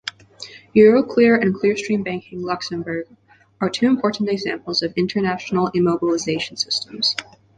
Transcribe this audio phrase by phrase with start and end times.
[0.75, 3.05] Euroclear and Clearstream Banking, Luxembourg
[3.59, 7.15] are two important examples of international immobilisation systems.